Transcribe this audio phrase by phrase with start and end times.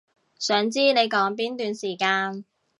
[0.39, 2.43] 想知你講邊段時間